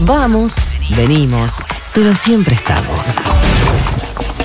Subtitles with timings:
[0.00, 0.54] Vamos,
[0.96, 1.62] venimos,
[1.94, 3.06] pero siempre estamos.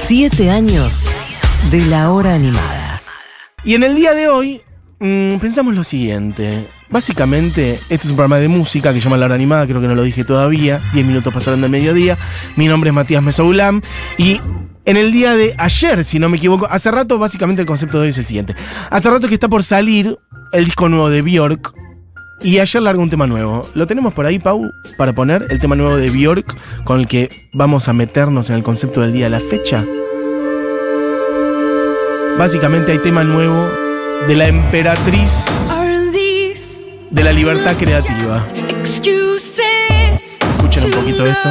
[0.05, 0.93] Siete años
[1.71, 3.01] de la hora animada.
[3.63, 4.61] Y en el día de hoy
[4.99, 6.67] mm, pensamos lo siguiente.
[6.89, 9.95] Básicamente, este es un programa de música que llama La Hora Animada, creo que no
[9.95, 10.81] lo dije todavía.
[10.93, 12.17] Diez minutos pasaron del mediodía.
[12.55, 13.81] Mi nombre es Matías Mesoulam
[14.17, 14.39] y
[14.85, 18.03] en el día de ayer, si no me equivoco, hace rato, básicamente el concepto de
[18.03, 18.55] hoy es el siguiente.
[18.89, 20.17] Hace rato que está por salir
[20.53, 21.88] el disco nuevo de Bjork.
[22.41, 23.63] Y ayer largo un tema nuevo.
[23.73, 27.49] ¿Lo tenemos por ahí, Pau, para poner el tema nuevo de Bjork con el que
[27.51, 29.85] vamos a meternos en el concepto del día de la fecha?
[32.37, 33.67] Básicamente hay tema nuevo
[34.27, 35.45] de la emperatriz
[37.11, 38.45] de la libertad creativa.
[40.55, 41.49] Escuchen un poquito esto.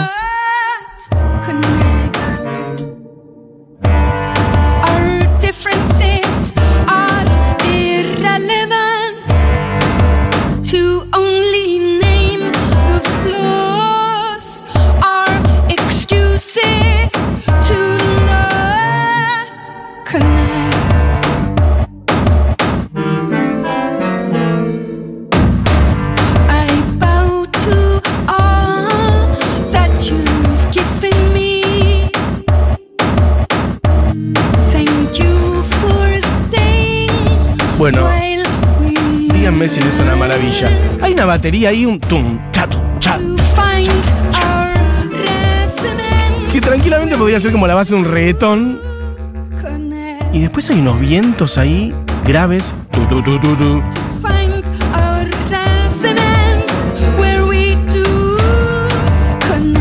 [39.76, 40.70] No es una maravilla.
[41.02, 43.20] Hay una batería ahí, un tum, chat, chat.
[46.50, 48.78] Que tranquilamente podría ser como la base de un reggaetón.
[50.32, 51.94] Y después hay unos vientos ahí,
[52.26, 52.74] graves.
[52.92, 53.82] Tu, tu, tu, tu, tu.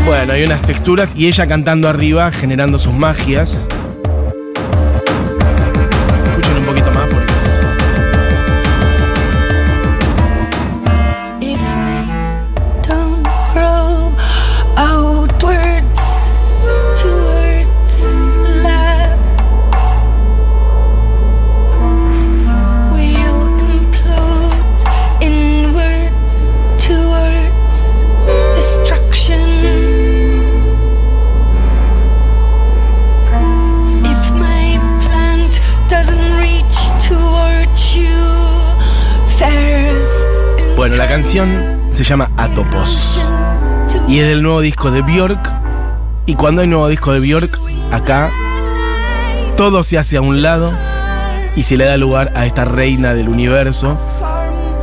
[0.04, 3.56] Bueno, hay unas texturas y ella cantando arriba, generando sus magias.
[41.28, 43.20] Se llama Atopos.
[44.08, 45.52] Y es del nuevo disco de Bjork.
[46.24, 47.58] Y cuando hay nuevo disco de Bjork,
[47.92, 48.30] acá
[49.54, 50.72] todo se hace a un lado
[51.54, 53.98] y se le da lugar a esta reina del universo.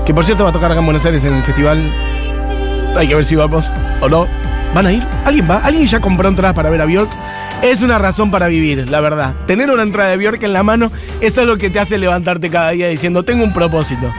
[0.06, 1.80] Que por cierto va a tocar acá en Buenos Aires en el festival.
[2.96, 3.66] Hay que ver si vamos
[4.02, 4.28] o no.
[4.76, 5.04] ¿Van a ir?
[5.26, 5.58] ¿Alguien va?
[5.58, 7.10] ¿Alguien ya compró entradas para ver a Bjork?
[7.64, 9.34] Es una razón para vivir, la verdad.
[9.48, 10.92] Tener una entrada de Bjork en la mano
[11.22, 14.12] es algo que te hace levantarte cada día diciendo, tengo un propósito.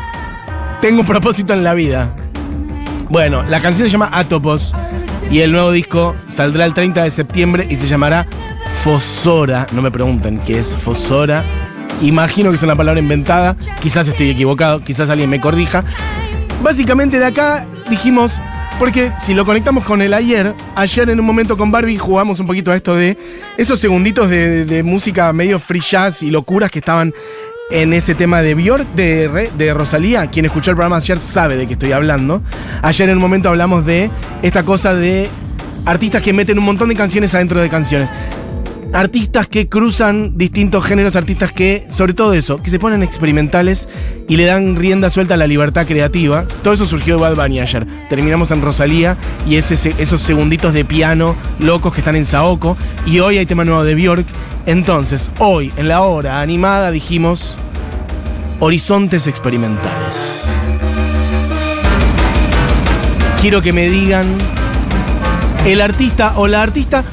[0.86, 2.14] Tengo un propósito en la vida.
[3.10, 4.72] Bueno, la canción se llama Atopos
[5.32, 8.24] y el nuevo disco saldrá el 30 de septiembre y se llamará
[8.84, 9.66] Fosora.
[9.72, 11.42] No me pregunten qué es Fosora.
[12.02, 13.56] Imagino que es una palabra inventada.
[13.82, 15.82] Quizás estoy equivocado, quizás alguien me corrija.
[16.62, 18.40] Básicamente de acá dijimos,
[18.78, 22.46] porque si lo conectamos con el ayer, ayer en un momento con Barbie jugamos un
[22.46, 23.18] poquito a esto de
[23.56, 27.12] esos segunditos de, música medio free jazz y locuras que estaban
[27.70, 30.28] en ese tema de Björk, de, de Rosalía.
[30.28, 32.42] Quien escuchó el programa ayer sabe de qué estoy hablando.
[32.82, 34.10] Ayer en un momento hablamos de
[34.42, 35.28] esta cosa de
[35.84, 38.08] artistas que meten un montón de canciones adentro de canciones.
[38.92, 43.88] Artistas que cruzan distintos géneros, artistas que, sobre todo eso, que se ponen experimentales
[44.28, 46.44] y le dan rienda suelta a la libertad creativa.
[46.62, 47.86] Todo eso surgió de Bad Bunny ayer.
[48.08, 49.16] Terminamos en Rosalía
[49.46, 52.76] y esos segunditos de piano locos que están en Saoko.
[53.04, 54.26] Y hoy hay tema nuevo de Bjork.
[54.66, 57.56] Entonces, hoy, en la hora animada, dijimos
[58.60, 60.16] horizontes experimentales.
[63.40, 64.26] Quiero que me digan
[65.66, 67.04] el artista o la artista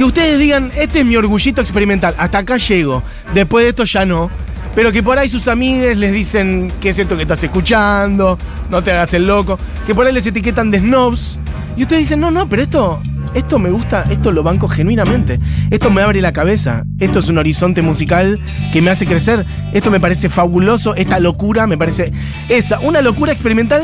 [0.00, 3.02] que ustedes digan, este es mi orgullito experimental, hasta acá llego,
[3.34, 4.30] después de esto ya no.
[4.74, 8.38] Pero que por ahí sus amigues les dicen que es esto que estás escuchando,
[8.70, 11.38] no te hagas el loco, que por ahí les etiquetan de snobs.
[11.76, 13.02] Y ustedes dicen, no, no, pero esto,
[13.34, 15.38] esto me gusta, esto lo banco genuinamente.
[15.68, 18.40] Esto me abre la cabeza, esto es un horizonte musical
[18.72, 19.44] que me hace crecer,
[19.74, 22.10] esto me parece fabuloso, esta locura me parece
[22.48, 23.82] esa, una locura experimental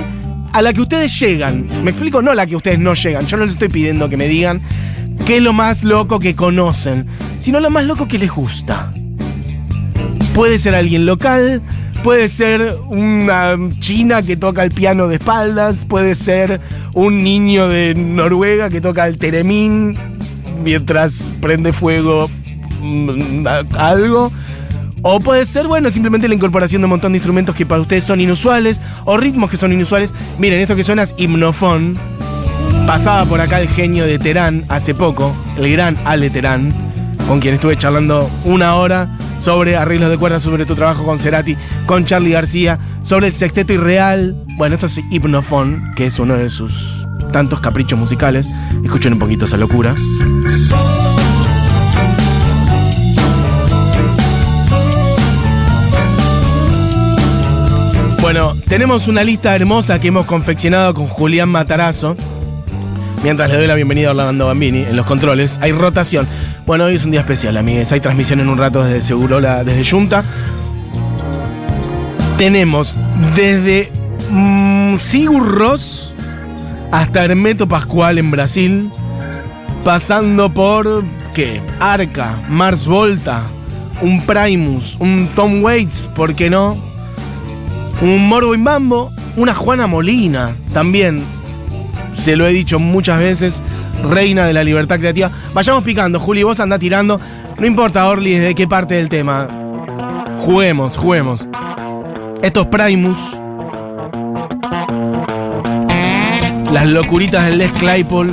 [0.55, 1.69] a la que ustedes llegan.
[1.85, 2.23] ¿Me explico?
[2.23, 3.27] No a la que ustedes no llegan.
[3.27, 4.63] Yo no les estoy pidiendo que me digan
[5.25, 7.07] qué es lo más loco que conocen,
[7.39, 8.93] sino lo más loco que les gusta.
[10.35, 11.63] Puede ser alguien local,
[12.03, 16.61] puede ser una china que toca el piano de espaldas, puede ser
[16.95, 19.97] un niño de Noruega que toca el teremín
[20.63, 22.29] mientras prende fuego
[22.81, 23.47] mm,
[23.79, 24.31] algo.
[25.03, 28.05] O puede ser, bueno, simplemente la incorporación de un montón de instrumentos que para ustedes
[28.05, 30.13] son inusuales, o ritmos que son inusuales.
[30.39, 31.97] Miren, esto que suena es himnofón.
[32.87, 36.73] Pasaba por acá el genio de Terán hace poco, el gran Ale Terán,
[37.27, 39.09] con quien estuve charlando una hora
[39.41, 43.73] sobre arreglos de cuerdas, sobre tu trabajo con Cerati, con Charlie García, sobre el sexteto
[43.73, 44.37] irreal.
[44.57, 48.49] Bueno, esto es Hipnofon, que es uno de sus tantos caprichos musicales.
[48.85, 49.95] Escuchen un poquito esa locura.
[58.21, 62.17] Bueno, tenemos una lista hermosa que hemos confeccionado con Julián Matarazo.
[63.23, 66.27] Mientras le doy la bienvenida a Orlando Bambini en los controles, hay rotación.
[66.67, 67.91] Bueno, hoy es un día especial, amigues.
[67.93, 70.23] Hay transmisión en un rato desde Segurola, desde Junta.
[72.39, 72.97] Tenemos
[73.35, 73.91] desde
[74.31, 76.13] mm, Sigur Rós
[76.93, 78.91] hasta Hermeto Pascual en Brasil,
[79.85, 81.05] pasando por,
[81.35, 81.61] ¿qué?
[81.81, 83.43] Arca, Mars Volta,
[84.03, 86.77] un Primus, un Tom Waits, ¿por qué no?
[88.03, 91.23] Un Morbo y Mambo, una Juana Molina, también,
[92.17, 93.63] se lo he dicho muchas veces,
[94.03, 95.31] reina de la libertad creativa.
[95.53, 97.21] Vayamos picando, Juli, vos andá tirando.
[97.59, 99.49] No importa, Orly, desde qué parte del tema.
[100.39, 101.47] Juguemos, juguemos.
[102.43, 103.17] Estos Primus.
[106.73, 108.33] Las locuritas del Les Claypool.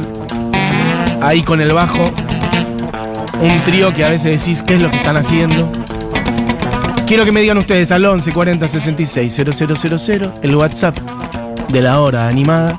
[1.21, 2.11] Ahí con el bajo.
[3.41, 5.71] Un trío que a veces decís qué es lo que están haciendo.
[7.07, 10.97] Quiero que me digan ustedes al 11 40 66 000, el WhatsApp
[11.69, 12.77] de la hora animada,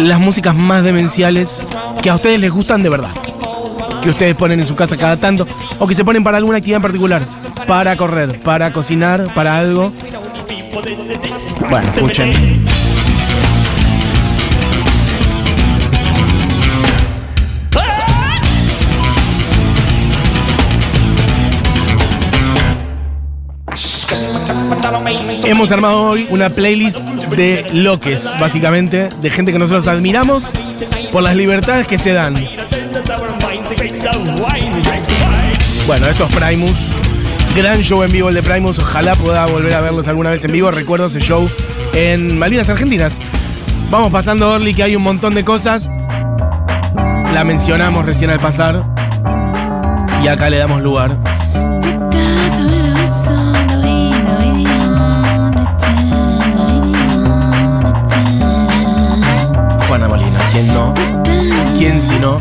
[0.00, 1.66] las músicas más demenciales
[2.02, 3.10] que a ustedes les gustan de verdad.
[4.02, 5.46] Que ustedes ponen en su casa cada tanto
[5.78, 7.22] o que se ponen para alguna actividad en particular.
[7.66, 9.92] Para correr, para cocinar, para algo.
[11.68, 12.64] Bueno, escuchen.
[25.44, 30.50] Hemos armado hoy una playlist de loques, básicamente, de gente que nosotros admiramos
[31.12, 32.34] por las libertades que se dan.
[35.86, 36.72] Bueno, estos Primus,
[37.56, 40.52] gran show en vivo el de Primus, ojalá pueda volver a verlos alguna vez en
[40.52, 40.70] vivo.
[40.70, 41.50] Recuerdo ese show
[41.94, 43.18] en Malvinas Argentinas.
[43.90, 45.90] Vamos pasando, Orly, que hay un montón de cosas.
[47.34, 48.84] La mencionamos recién al pasar.
[50.22, 51.16] Y acá le damos lugar.
[62.00, 62.38] ¿Quién si no?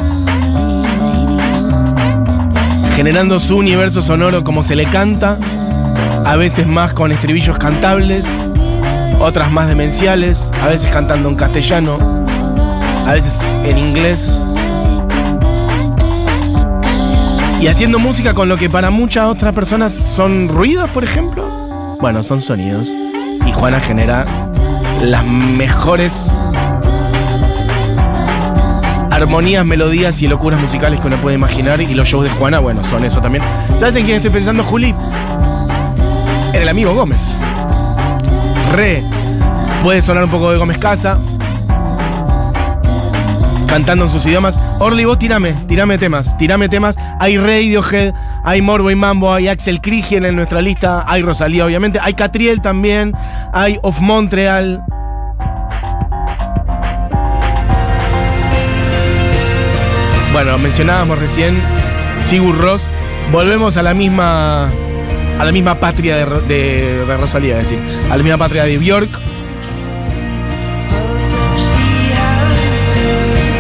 [2.96, 5.38] Generando su universo sonoro como se le canta,
[6.26, 8.26] a veces más con estribillos cantables,
[9.20, 12.26] otras más demenciales, a veces cantando en castellano,
[13.06, 14.32] a veces en inglés.
[17.62, 21.98] Y haciendo música con lo que para muchas otras personas son ruidos, por ejemplo.
[22.00, 22.88] Bueno, son sonidos.
[23.46, 24.26] Y Juana genera
[25.02, 26.42] las mejores
[29.20, 31.82] armonías, melodías y locuras musicales que uno puede imaginar.
[31.82, 33.44] Y los shows de Juana, bueno, son eso también.
[33.78, 34.94] ¿Sabes en quién estoy pensando, Juli?
[36.54, 37.32] En el amigo Gómez.
[38.74, 39.04] Re.
[39.84, 41.20] Puede sonar un poco de Gómez Casa.
[43.68, 44.60] Cantando en sus idiomas.
[44.80, 46.96] Orly, vos tirame, tirame temas, tirame temas.
[47.20, 48.14] Hay Radiohead,
[48.44, 52.62] hay Morbo y Mambo, hay Axel Krigen en nuestra lista, hay Rosalía, obviamente, hay Catriel
[52.62, 53.14] también,
[53.54, 54.84] hay Of Montreal.
[60.42, 61.62] Bueno, mencionábamos recién
[62.22, 62.82] Sigur Ross.
[63.30, 64.70] Volvemos a la misma.
[65.38, 67.80] a la misma patria de, Ro- de- de Rosalía, es decir,
[68.10, 69.10] a la misma patria de Bjork.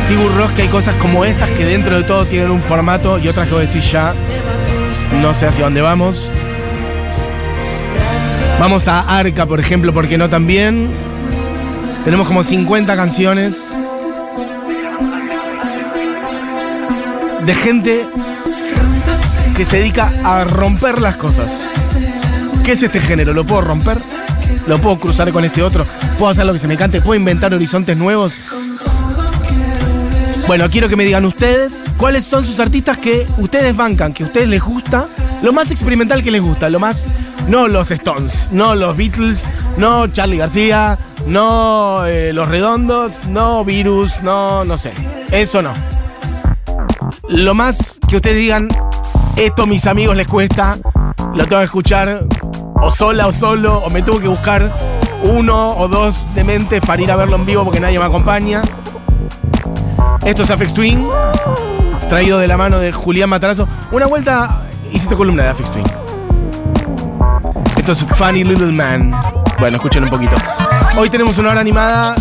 [0.07, 3.27] Sigur Ross que hay cosas como estas que dentro de todo tienen un formato y
[3.27, 4.13] otras que vos decís ya
[5.21, 6.29] no sé hacia dónde vamos.
[8.57, 10.87] Vamos a Arca, por ejemplo, ¿por qué no también?
[12.05, 13.61] Tenemos como 50 canciones
[17.49, 18.07] de gente
[19.57, 21.59] que se dedica a romper las cosas.
[22.63, 23.33] ¿Qué es este género?
[23.33, 23.97] ¿Lo puedo romper?
[24.67, 25.83] ¿Lo puedo cruzar con este otro?
[26.19, 27.01] ¿Puedo hacer lo que se me cante?
[27.01, 28.35] ¿Puedo inventar horizontes nuevos?
[30.45, 34.27] Bueno, quiero que me digan ustedes cuáles son sus artistas que ustedes bancan, que a
[34.27, 35.07] ustedes les gusta,
[35.41, 37.07] lo más experimental que les gusta, lo más.
[37.47, 39.43] No los Stones, no los Beatles,
[39.75, 44.91] no Charlie García, no eh, Los Redondos, no Virus, no, no sé.
[45.31, 45.98] Eso no.
[47.29, 48.67] Lo más que ustedes digan,
[49.35, 50.79] esto a mis amigos les cuesta,
[51.35, 52.25] lo tengo que escuchar
[52.81, 54.71] o sola o solo, o me tuve que buscar
[55.21, 58.63] uno o dos dementes para ir a verlo en vivo porque nadie me acompaña.
[60.25, 61.07] Esto es Afex Twin,
[62.09, 63.67] traído de la mano de Julián Matarazo.
[63.91, 65.85] Una vuelta hiciste columna de Afex Twin.
[67.77, 69.13] Esto es Funny Little Man.
[69.59, 70.35] Bueno, escuchen un poquito.
[70.97, 72.15] Hoy tenemos una hora animada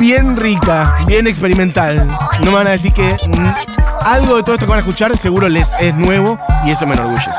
[0.00, 2.08] bien rica, bien experimental.
[2.44, 5.16] No me van a decir que mm, algo de todo esto que van a escuchar
[5.16, 7.30] seguro les es nuevo y eso me enorgullece.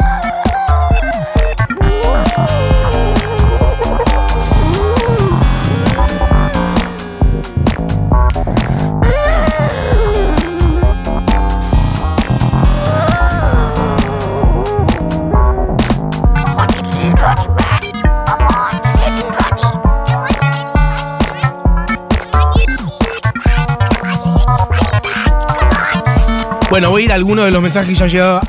[26.75, 28.41] Bueno, voy a ir a alguno de los mensajes que ya han llegado.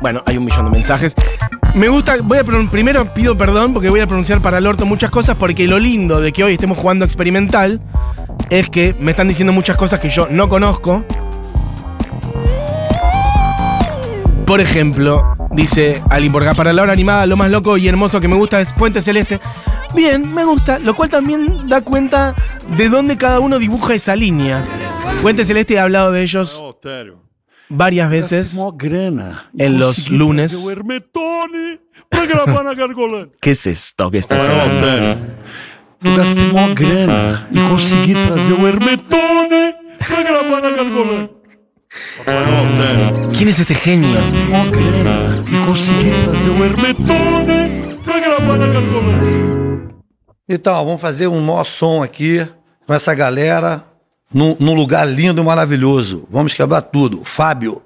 [0.00, 1.14] bueno, hay un millón de mensajes.
[1.76, 5.08] Me gusta, voy a primero pido perdón porque voy a pronunciar para el orto muchas
[5.12, 7.80] cosas porque lo lindo de que hoy estemos jugando experimental
[8.50, 11.04] es que me están diciendo muchas cosas que yo no conozco.
[14.46, 18.34] Por ejemplo, dice acá, para la hora animada lo más loco y hermoso que me
[18.34, 19.38] gusta es Puente Celeste.
[19.94, 22.34] Bien, me gusta, lo cual también da cuenta
[22.76, 24.60] de dónde cada uno dibuja esa línea.
[25.22, 26.60] Puente Celeste he hablado de ellos
[27.70, 28.38] varias veces.
[28.48, 29.50] Gastei mó grana.
[29.56, 30.52] en los lunes.
[30.52, 33.32] trazer O Hermetone pra gravar na Gargolândia.
[33.40, 35.40] ¿Qué es esto que está sonando?
[36.02, 41.40] Eu gastei mó grana e consegui trazer o Hermetone pra gravar na Gargolândia.
[43.36, 44.20] ¿Quién es este genio?
[44.48, 49.90] Mó grana e consegui trazer o Hermetone pra gravar na Gargolândia.
[50.48, 52.46] Então, vamos fazer um maior som aqui
[52.86, 53.84] com essa galera
[54.32, 56.26] num, num lugar lindo e maravilhoso.
[56.30, 57.22] Vamos quebrar tudo.
[57.24, 57.82] Fábio.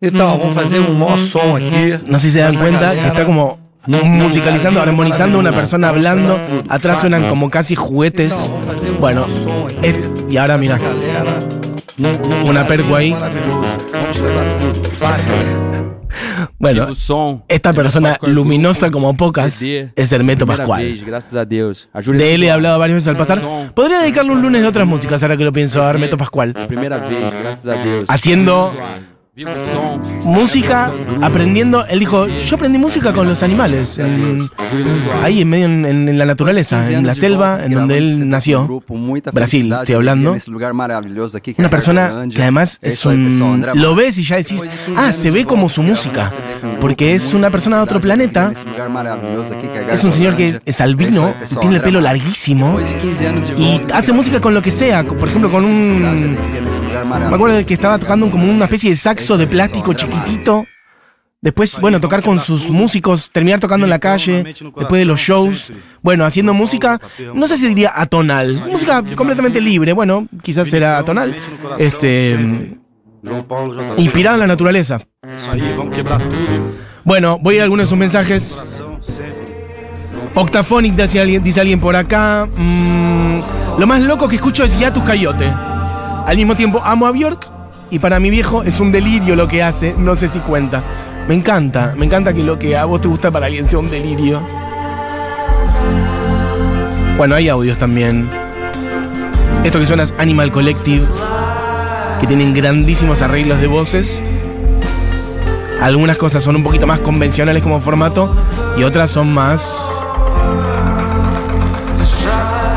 [0.00, 1.98] Então, vamos fazer um maior som aqui.
[2.06, 4.70] No sé si se dan com essa cuenta que galera está como num- num musicalizando,
[4.78, 5.56] lugar lindo e armonizando una maravilhoso.
[5.60, 6.32] persona Vamos hablando.
[6.34, 6.72] quebrar tudo.
[6.74, 7.00] Atrás Fábio.
[7.00, 8.32] suenan como casi juguetes.
[8.32, 10.74] Então, vamos fazer um Bueno, maior som aqui es- y ahora com mira.
[10.76, 11.24] essa galera
[11.98, 13.10] num- num Una lugar perco lindo e ahí.
[13.12, 13.76] maravilhoso.
[13.92, 14.90] Vamos quebrar tudo.
[14.98, 15.61] Fábio.
[16.62, 16.90] Bueno,
[17.48, 20.82] esta persona luminosa como pocas es Hermeto Pascual.
[22.06, 23.42] De él he hablado varias veces al pasar.
[23.74, 26.54] Podría dedicarle un lunes de otras músicas, ahora que lo pienso, a Hermeto Pascual.
[28.06, 28.72] Haciendo.
[30.24, 31.86] Música, aprendiendo.
[31.86, 33.98] Él dijo: Yo aprendí música con los animales.
[33.98, 34.50] en-
[35.22, 38.66] ahí en medio en, en la naturaleza, en la selva, en donde él nació.
[39.32, 40.32] Brasil, estoy hablando.
[41.58, 43.24] Una persona que además es un.
[43.74, 46.30] Lo ves y ya decís, ah, se ve como su música.
[46.80, 48.52] Porque es una persona de otro planeta.
[49.94, 52.76] Es un señor que es, es albino, tiene el pelo larguísimo.
[53.58, 55.02] Y hace música con lo que sea.
[55.04, 56.36] Por ejemplo, con un.
[57.04, 60.66] Me acuerdo de que estaba tocando como una especie de saxo de plástico chiquitito.
[61.40, 65.72] Después, bueno, tocar con sus músicos, terminar tocando en la calle, después de los shows.
[66.00, 67.00] Bueno, haciendo música,
[67.34, 68.62] no sé si diría atonal.
[68.70, 71.36] Música completamente libre, bueno, quizás era atonal.
[71.78, 72.38] Este.
[73.96, 75.00] Inspirado en la naturaleza.
[77.04, 78.82] Bueno, voy a ir a algunos de sus mensajes.
[80.34, 82.48] Octaphonic, dice alguien, dice alguien por acá.
[82.56, 83.40] Mm,
[83.78, 85.52] lo más loco que escucho es Yatus Coyote.
[86.26, 87.48] Al mismo tiempo, amo a Bjork.
[87.90, 89.94] Y para mi viejo es un delirio lo que hace.
[89.98, 90.82] No sé si cuenta.
[91.28, 91.94] Me encanta.
[91.96, 94.40] Me encanta que lo que a vos te gusta para alguien sea un delirio.
[97.16, 98.30] Bueno, hay audios también.
[99.62, 101.04] Esto que suena es Animal Collective.
[102.20, 104.22] Que tienen grandísimos arreglos de voces.
[105.80, 108.34] Algunas cosas son un poquito más convencionales como formato.
[108.78, 109.76] Y otras son más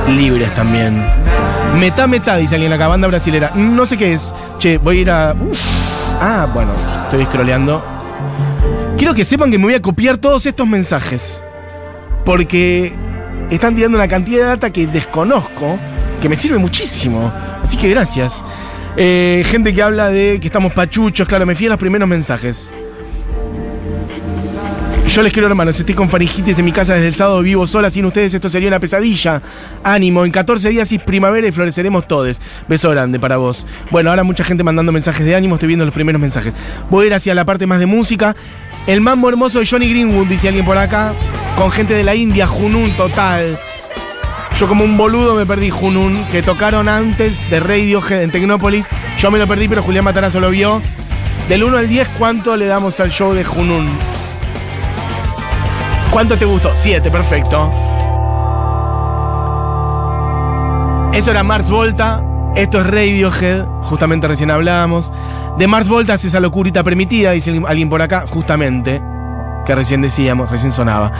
[0.09, 1.24] libres también.
[1.79, 3.51] Meta Meta, dice alguien acá, banda brasilera.
[3.55, 4.33] No sé qué es.
[4.59, 5.35] Che, voy a ir a.
[6.21, 6.71] Ah, bueno,
[7.03, 7.83] estoy scrolleando.
[8.97, 11.43] Quiero que sepan que me voy a copiar todos estos mensajes.
[12.23, 12.93] Porque
[13.51, 15.77] están tirando una cantidad de data que desconozco,
[16.21, 17.31] que me sirve muchísimo.
[17.61, 18.43] Así que gracias.
[18.97, 22.71] Eh, gente que habla de que estamos pachuchos, claro, me fui a los primeros mensajes.
[25.09, 27.89] Yo les quiero, hermanos, estoy con faringitis en mi casa desde el sábado, vivo sola,
[27.89, 29.41] sin ustedes esto sería una pesadilla.
[29.81, 32.41] Ánimo, en 14 días es primavera y floreceremos todos.
[32.67, 33.65] Beso grande para vos.
[33.91, 36.53] Bueno, ahora mucha gente mandando mensajes de ánimo, estoy viendo los primeros mensajes.
[36.89, 38.35] Voy a ir hacia la parte más de música.
[38.87, 41.13] El mambo hermoso de Johnny Greenwood, dice alguien por acá,
[41.57, 43.57] con gente de la India, Junun total.
[44.59, 48.87] Yo como un boludo me perdí Junun, que tocaron antes de Radiohead en Tecnópolis.
[49.19, 50.81] Yo me lo perdí, pero Julián Matarazo lo vio.
[51.47, 54.14] Del 1 al 10, ¿cuánto le damos al show de Junun?
[56.15, 56.71] ¿Cuánto te gustó?
[56.73, 57.69] 7, perfecto.
[61.13, 62.23] Eso era Mars Volta.
[62.55, 63.65] Esto es Radiohead.
[63.81, 65.11] Justamente recién hablábamos.
[65.57, 68.23] De Mars Volta es esa locurita permitida, dice alguien por acá.
[68.29, 69.01] Justamente.
[69.65, 71.11] Que recién decíamos, recién sonaba.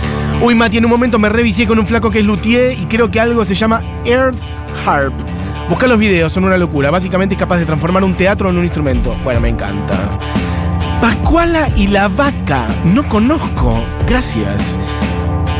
[0.42, 3.12] Uy, Mati, en un momento me revisé con un flaco que es luthier y creo
[3.12, 4.40] que algo se llama Earth
[4.86, 5.14] Harp.
[5.68, 6.90] Busca los videos, son una locura.
[6.90, 9.14] Básicamente es capaz de transformar un teatro en un instrumento.
[9.26, 10.18] Bueno, me encanta.
[11.06, 12.68] Pascuala y la vaca.
[12.84, 13.80] No conozco.
[14.08, 14.76] Gracias.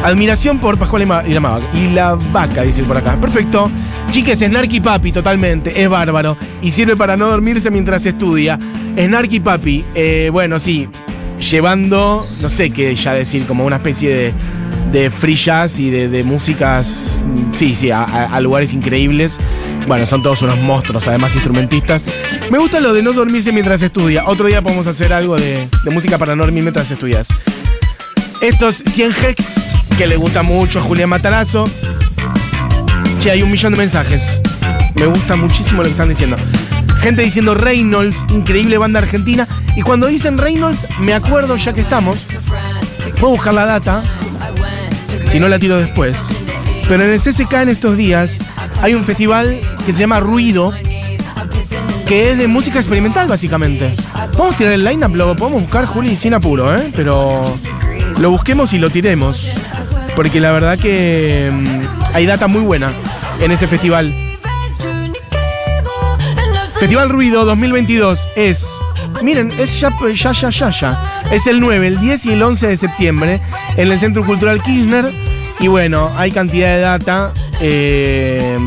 [0.04, 3.22] Admiración por Pascuala y, la, y la vaca, dice por acá.
[3.22, 3.70] Perfecto.
[4.10, 6.36] Chiques, Snarky Papi, totalmente, es bárbaro.
[6.64, 8.58] Y sirve para no dormirse mientras estudia.
[8.98, 10.90] Snarky Papi, eh, bueno, sí,
[11.38, 14.34] llevando, no sé qué ya decir, como una especie de,
[14.96, 17.20] de free jazz y de, de músicas,
[17.56, 19.40] sí, sí, a lugares increíbles.
[19.88, 22.04] Bueno, son todos unos monstruos, además instrumentistas.
[22.50, 24.24] Me gusta lo de no dormirse mientras estudia.
[24.26, 27.28] Otro día podemos hacer algo de, de música para no dormir mientras estudias.
[28.40, 29.56] Estos 100 Hex,
[29.98, 31.66] que le gusta mucho a Julián Matarazo.
[33.20, 34.42] Che, hay un millón de mensajes.
[34.96, 36.38] Me gusta muchísimo lo que están diciendo.
[37.02, 39.46] Gente diciendo Reynolds, increíble banda argentina.
[39.76, 42.18] Y cuando dicen Reynolds, me acuerdo ya que estamos.
[43.20, 44.04] Puedo buscar la data.
[45.36, 46.16] Si no la tiro después.
[46.88, 48.38] Pero en el CCK en estos días
[48.82, 50.72] hay un festival que se llama Ruido.
[52.08, 53.94] Que es de música experimental, básicamente.
[54.38, 56.90] Vamos a tirar el line-up, lo podemos buscar, Juli, sin apuro, ¿eh?
[56.96, 57.42] Pero
[58.18, 59.46] lo busquemos y lo tiremos.
[60.16, 62.94] Porque la verdad que mm, hay data muy buena
[63.42, 64.14] en ese festival.
[66.80, 68.70] Festival Ruido 2022 es.
[69.22, 71.15] Miren, es ya, ya, ya, ya, ya.
[71.32, 73.42] Es el 9, el 10 y el 11 de septiembre
[73.78, 75.06] en el Centro Cultural Kirchner.
[75.60, 77.34] Y bueno, hay cantidad de data.
[77.62, 78.58] eh,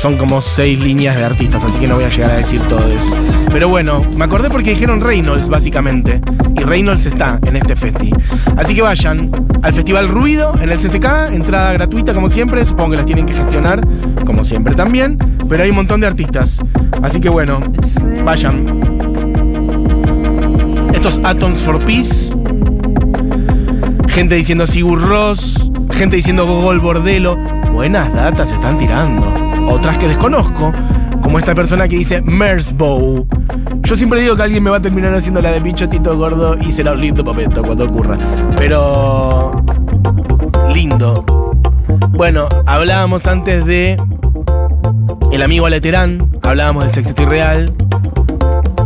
[0.00, 2.86] son como seis líneas de artistas, así que no voy a llegar a decir todo
[2.88, 3.16] eso.
[3.50, 6.20] Pero bueno, me acordé porque dijeron Reynolds, básicamente.
[6.56, 8.10] Y Reynolds está en este festi.
[8.56, 9.30] Así que vayan
[9.62, 12.64] al Festival Ruido en el CCK, entrada gratuita como siempre.
[12.66, 13.80] Supongo que las tienen que gestionar,
[14.26, 15.16] como siempre también.
[15.48, 16.58] Pero hay un montón de artistas.
[17.00, 17.60] Así que bueno,
[18.24, 19.13] vayan.
[21.04, 22.34] Estos Atoms for Peace.
[24.08, 25.70] Gente diciendo Sigur Ross.
[25.90, 27.36] Gente diciendo Gogol Bordelo.
[27.74, 29.28] Buenas datas se están tirando.
[29.68, 30.72] Otras que desconozco.
[31.20, 33.28] Como esta persona que dice Mersbow.
[33.82, 36.56] Yo siempre digo que alguien me va a terminar haciendo la de bicho Tito Gordo
[36.58, 38.16] y será un lindo momento cuando ocurra.
[38.56, 39.62] Pero.
[40.72, 41.22] Lindo.
[42.12, 44.02] Bueno, hablábamos antes de.
[45.30, 46.30] El amigo Aleterán.
[46.42, 47.74] Hablábamos del sexteto irreal.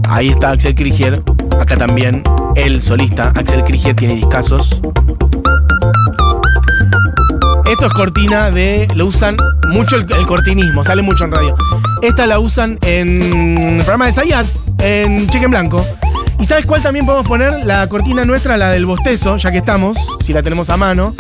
[0.08, 1.22] Ahí está Axel Krieger.
[1.60, 2.22] Acá también.
[2.54, 3.32] El solista.
[3.36, 4.80] Axel Krieger tiene discazos.
[7.71, 8.88] Esto es cortina de.
[8.94, 9.36] Lo usan
[9.68, 11.54] mucho el, cortinismo, sale mucho en radio.
[12.02, 14.47] Esta la usan en el programa de Sayat,
[14.78, 15.84] en Cheque en Blanco.
[16.40, 17.66] ¿Y sabes cuál también podemos poner?
[17.66, 21.14] La cortina nuestra, la del bostezo, ya que estamos, si la tenemos a mano.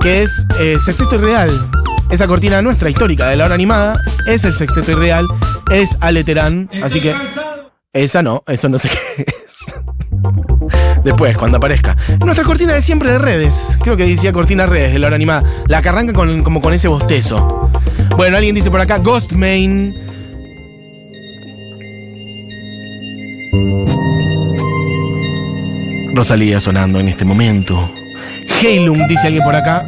[0.00, 1.50] Que es eh, Sexteto Irreal.
[2.10, 5.26] Esa cortina nuestra, histórica, de la hora animada, es el Sexteto Irreal,
[5.70, 6.70] es Aleterán.
[6.82, 7.14] Así que.
[7.94, 9.82] Esa no, eso no sé qué es.
[11.04, 11.94] Después, cuando aparezca.
[12.20, 13.76] Nuestra cortina de siempre de redes.
[13.82, 15.42] Creo que decía cortina redes de la hora animada.
[15.66, 17.70] La que arranca con, como con ese bostezo.
[18.16, 19.94] Bueno, alguien dice por acá Ghostmain.
[26.14, 27.90] Rosalía sonando en este momento.
[28.62, 29.86] Heilung, dice alguien por acá.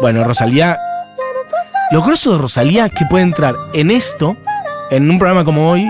[0.00, 0.78] Bueno, Rosalía.
[1.90, 4.36] Lo grosso de Rosalía que puede entrar en esto,
[4.90, 5.84] en un programa como hoy,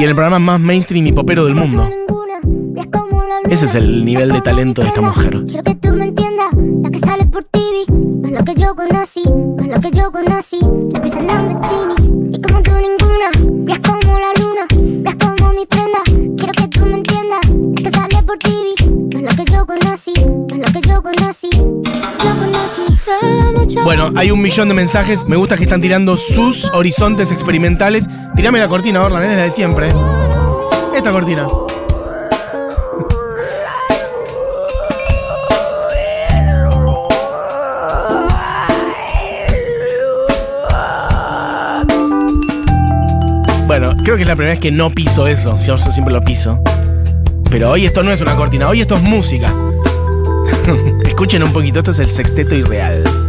[0.00, 1.86] y en el programa más mainstream y popero del mundo.
[3.50, 5.44] Ese es el nivel de talento de esta mujer.
[5.46, 6.48] Quiero que tú me entiendas,
[6.82, 9.90] la que sale por TV, no es la que yo conocí, no es la que
[9.90, 10.58] yo conocí,
[10.90, 12.34] la que es el Lamborghini.
[12.34, 15.29] Y como tú ninguna, es como la luna, es como
[23.84, 25.26] Bueno, hay un millón de mensajes.
[25.26, 28.06] Me gusta que están tirando sus horizontes experimentales.
[28.36, 29.88] Tirame la cortina, Orlan, es la de siempre.
[30.94, 31.46] Esta cortina.
[43.66, 45.56] Bueno, creo que es la primera vez que no piso eso.
[45.56, 46.60] Yo siempre lo piso.
[47.50, 49.52] Pero hoy esto no es una cortina, hoy esto es música.
[51.04, 53.19] Escuchen un poquito, esto es el sexteto irreal.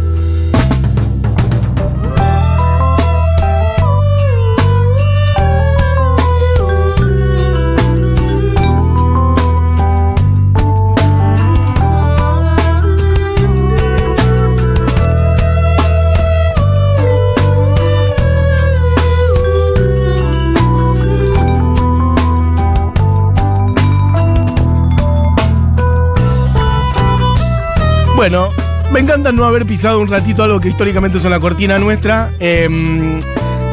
[28.22, 28.50] Bueno,
[28.92, 32.30] me encanta no haber pisado un ratito algo que históricamente es una cortina nuestra.
[32.38, 33.20] Em,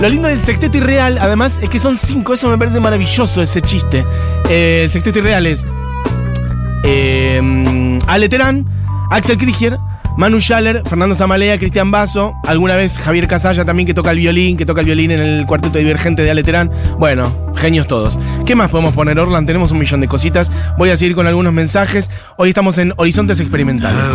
[0.01, 2.33] lo lindo del sexteto irreal, además, es que son cinco.
[2.33, 4.03] Eso me parece maravilloso, ese chiste.
[4.49, 5.63] Eh, el sexteto irreal es
[6.83, 8.65] em, Ale Terán,
[9.11, 9.77] Axel Krieger,
[10.19, 14.57] Manu Schaller, Fernando Zamalea, Cristian Basso, alguna vez Javier Casalla también que toca el violín,
[14.57, 16.69] que toca el violín en el cuarteto divergente de Ale Terán.
[16.99, 18.19] Bueno, genios todos.
[18.45, 19.45] ¿Qué más podemos poner, Orlan?
[19.45, 20.51] Tenemos un millón de cositas.
[20.77, 22.09] Voy a seguir con algunos mensajes.
[22.35, 24.09] Hoy estamos en Horizontes Experimentales.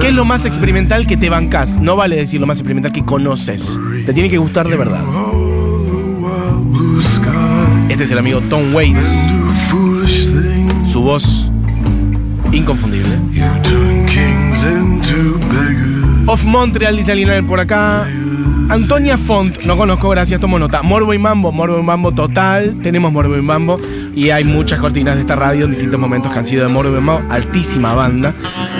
[0.00, 1.80] ¿Qué es lo más experimental que te bancás?
[1.80, 3.78] No vale decir lo más experimental que conoces.
[4.06, 5.04] Te tiene que gustar de verdad.
[7.88, 9.08] Este es el amigo Tom Waits.
[10.90, 11.48] Su voz
[12.50, 13.20] inconfundible.
[16.26, 18.08] Off Montreal, dice alguien por acá.
[18.70, 20.82] Antonia Font, no conozco, gracias, tomo nota.
[20.82, 22.80] Morbo y Mambo, Morbo y Mambo total.
[22.82, 23.76] Tenemos Morbo y Mambo.
[24.14, 26.96] Y hay muchas cortinas de esta radio en distintos momentos que han sido de Morbo
[26.96, 27.30] y Mambo.
[27.32, 28.34] Altísima banda.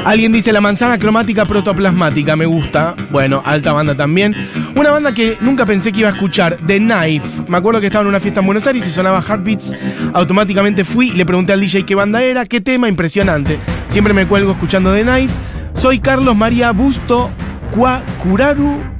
[0.04, 2.96] Alguien dice la manzana cromática protoplasmática, me gusta.
[3.12, 4.34] Bueno, alta banda también.
[4.74, 7.44] Una banda que nunca pensé que iba a escuchar, The Knife.
[7.46, 9.74] Me acuerdo que estaba en una fiesta en Buenos Aires y sonaba Heartbeats.
[10.14, 13.58] Automáticamente fui y le pregunté al DJ qué banda era, qué tema, impresionante.
[13.88, 15.53] Siempre me cuelgo escuchando The Knife.
[15.74, 17.30] Soy Carlos María Busto
[17.72, 18.94] Cuacuraru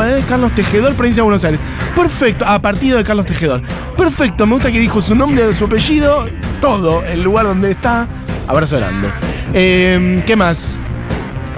[0.00, 1.60] de Carlos Tejedor, provincia de Buenos Aires.
[1.94, 3.62] Perfecto, a partido de Carlos Tejedor.
[3.96, 6.26] Perfecto, me gusta que dijo su nombre, su apellido,
[6.60, 8.06] todo, el lugar donde está.
[8.48, 9.08] Abrazo grande.
[9.54, 10.80] Eh, ¿Qué más?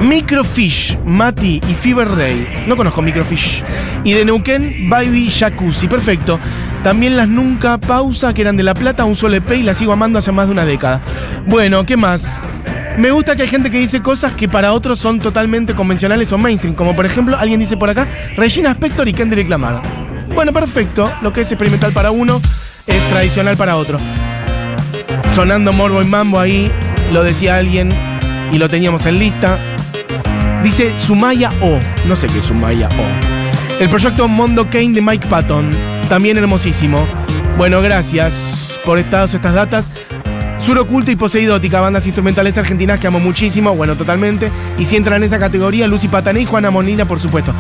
[0.01, 2.65] Microfish, Mati y Fever Ray.
[2.67, 3.63] No conozco Microfish.
[4.03, 5.89] Y de Neuquén, Baby Jacuzzi.
[5.89, 6.39] Perfecto.
[6.83, 9.93] También las Nunca Pausa, que eran de La Plata, un solo EP y las sigo
[9.93, 11.01] amando hace más de una década.
[11.47, 12.43] Bueno, ¿qué más?
[12.97, 16.39] Me gusta que hay gente que dice cosas que para otros son totalmente convencionales o
[16.39, 16.75] mainstream.
[16.75, 19.83] Como por ejemplo, alguien dice por acá, Regina Spector y Kendrick Lamar.
[20.33, 21.11] Bueno, perfecto.
[21.21, 22.41] Lo que es experimental para uno
[22.87, 23.99] es tradicional para otro.
[25.35, 26.71] Sonando Morbo y Mambo ahí,
[27.13, 27.91] lo decía alguien
[28.53, 29.59] y lo teníamos en lista.
[30.63, 31.79] Dice Sumaya O.
[32.07, 33.83] No sé qué es Sumaya O.
[33.83, 35.73] El proyecto Mondo Kane de Mike Patton.
[36.09, 37.05] También hermosísimo.
[37.59, 39.91] Bueno, gracias por estas, estas datas.
[40.65, 44.51] Sur Oculta y Poseidótica, bandas instrumentales argentinas que amo muchísimo, bueno, totalmente.
[44.79, 47.53] Y si entran en esa categoría, Lucy Patané y Juana Molina, por supuesto.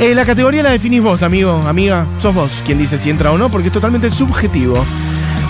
[0.00, 2.06] Eh, la categoría la definís vos, amigo, amiga.
[2.22, 4.82] Sos vos quien dice si entra o no, porque es totalmente subjetivo.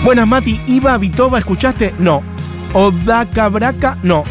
[0.03, 0.59] Buenas, Mati.
[0.67, 1.93] Iva Vitova, ¿escuchaste?
[1.99, 2.21] No.
[2.73, 4.25] Odaka Braca, no.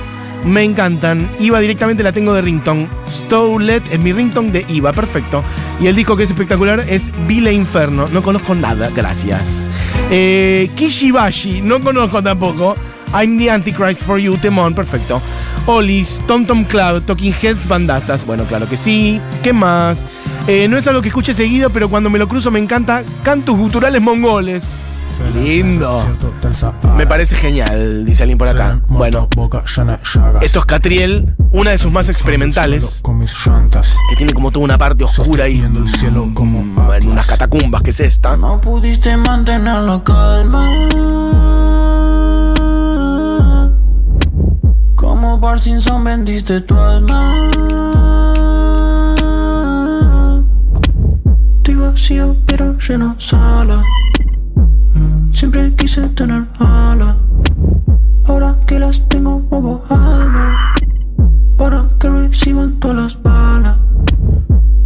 [0.44, 1.30] Me encantan.
[1.40, 2.86] Iva directamente la tengo de ringtone.
[3.10, 5.42] Stowlet es mi ringtone de Iva, perfecto.
[5.80, 8.06] Y el disco que es espectacular es Vile Inferno.
[8.12, 9.68] No conozco nada, gracias.
[10.10, 12.74] Eh, Kishibashi, no conozco tampoco.
[13.14, 15.22] I'm the Antichrist for You, Temón, perfecto.
[15.66, 18.24] Olis, Tom Tom Cloud, Talking Heads, bandazas.
[18.24, 19.20] Bueno, claro que sí.
[19.42, 20.04] ¿Qué más?
[20.46, 23.04] Eh, no es algo que escuche seguido, pero cuando me lo cruzo me encanta.
[23.22, 24.87] Cantos guturales mongoles.
[25.34, 26.04] Lindo.
[26.96, 28.80] Me parece genial, dice alguien por acá.
[28.88, 29.28] Bueno,
[30.40, 33.02] esto es Catriel, una de sus más experimentales,
[34.10, 35.86] que tiene como toda una parte oscura ahí, mm,
[36.94, 38.36] en unas catacumbas, que es esta.
[38.36, 40.88] No pudiste mantener la calma.
[44.94, 47.48] Como Parkinson vendiste tu alma.
[51.58, 53.84] Estoy vacío, pero lleno sala.
[55.50, 57.16] Siempre quise tener alas.
[58.26, 60.40] Ahora que las tengo, hubo algo.
[61.56, 63.78] Para que reciban todas las balas.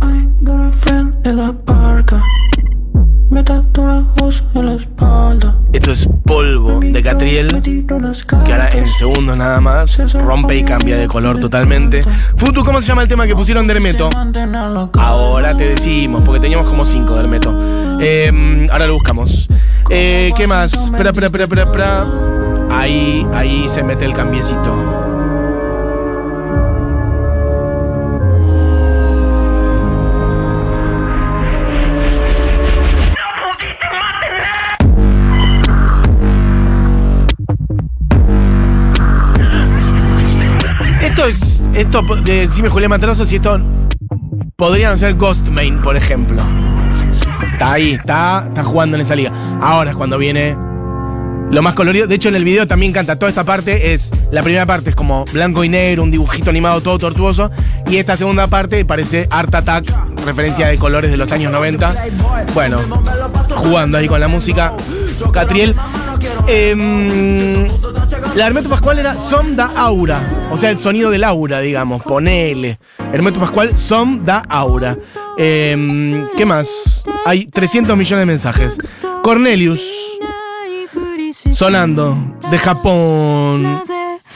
[0.03, 2.23] I got a friend en la barca.
[3.29, 5.59] Me tatuó una voz en la espalda.
[5.73, 11.09] Esto es polvo de Catriel, que ahora en segundos nada más rompe y cambia de
[11.09, 12.05] color totalmente.
[12.37, 14.11] Futu, ¿cómo se llama el tema que pusieron de Hermeto?
[14.93, 17.53] Ahora te decimos, porque teníamos como cinco de Hermeto.
[18.01, 19.49] Eh, ahora lo buscamos.
[19.91, 20.73] Eh, ¿Qué más?
[20.73, 22.07] Espera, espera, espera.
[22.71, 25.03] Ahí, ahí se mete el cambiecito.
[41.03, 41.63] Esto es.
[41.75, 43.61] Esto, de, decime Julián Matrazo si esto
[44.57, 46.43] podrían ser Ghostmain, por ejemplo.
[47.53, 49.33] Está ahí, está, está jugando en esa liga.
[49.61, 50.57] Ahora es cuando viene
[51.53, 52.07] lo más colorido.
[52.07, 53.93] De hecho, en el video también canta toda esta parte.
[53.93, 57.51] Es la primera parte es como blanco y negro, un dibujito animado todo tortuoso.
[57.89, 59.93] Y esta segunda parte parece Art Attack,
[60.25, 61.95] referencia de colores de los años 90.
[62.55, 62.79] Bueno,
[63.57, 64.73] jugando ahí con la música.
[65.31, 65.75] Catriel.
[66.49, 67.67] Em,
[68.35, 70.49] la Hermeto Pascual era Som da Aura.
[70.51, 72.03] O sea, el sonido del aura, digamos.
[72.03, 72.79] Ponele.
[73.13, 74.97] Hermeto Pascual, Som da Aura.
[75.37, 77.05] Em, ¿Qué más?
[77.25, 78.79] Hay 300 millones de mensajes.
[79.23, 79.81] Cornelius.
[81.53, 82.17] Sonando.
[82.51, 83.83] De Japón.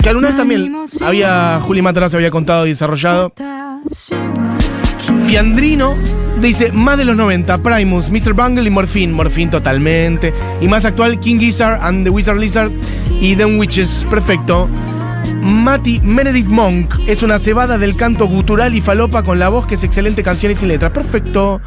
[0.03, 1.61] Que alguna vez también había.
[1.63, 3.33] Juli Matarazzo había contado y desarrollado.
[5.27, 5.95] Fiandrino
[6.41, 8.33] dice más de los 90, Primus, Mr.
[8.33, 9.13] Bungle y Morphine.
[9.13, 10.33] Morphine totalmente.
[10.61, 12.71] Y más actual, King Gizzard and the Wizard Lizard
[13.21, 14.07] y The Witches.
[14.09, 14.69] Perfecto.
[15.41, 19.77] Mati Meredith Monk es una cebada del canto gutural y falopa con la voz que
[19.77, 20.93] es excelente canción y sin letra.
[20.93, 21.61] Perfecto.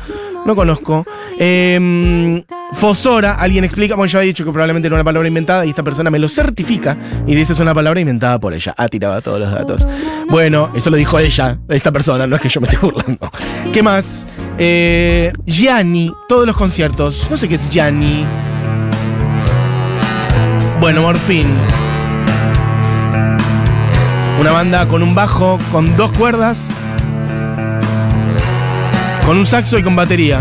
[0.45, 1.05] No conozco.
[1.37, 3.95] Eh, Fosora, alguien explica.
[3.95, 6.29] Bueno, yo había dicho que probablemente era una palabra inventada y esta persona me lo
[6.29, 8.73] certifica y dice es una palabra inventada por ella.
[8.77, 9.87] Ah, tiraba todos los datos.
[10.29, 13.31] Bueno, eso lo dijo ella, esta persona, no es que yo me esté burlando.
[13.73, 14.27] ¿Qué más?
[14.57, 17.27] Eh, Gianni, todos los conciertos.
[17.29, 18.25] No sé qué es Gianni.
[20.79, 21.47] Bueno, Morfín.
[24.39, 26.65] Una banda con un bajo, con dos cuerdas,
[29.25, 30.39] con un saxo y con batería.